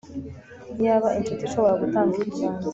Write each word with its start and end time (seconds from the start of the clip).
iyaba 0.79 1.09
inshuti 1.19 1.41
ishobora 1.45 1.79
gutanga 1.81 2.13
ikiganza 2.15 2.67